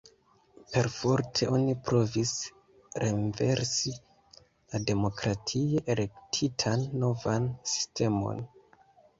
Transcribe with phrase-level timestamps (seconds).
[0.75, 2.31] Perforte oni provis
[3.03, 8.43] renversi la demokratie elektitan novan sistemon.